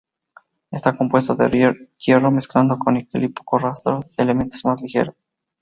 [0.71, 5.13] Está compuesto de hierro mezclado con níquel y pocos rastros de elementos más ligeros.